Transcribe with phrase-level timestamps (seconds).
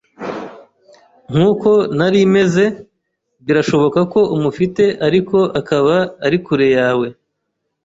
[1.31, 2.65] nkuko nari meze,
[3.45, 7.07] birashoboka ko umufite ariko akaba ari kure yawe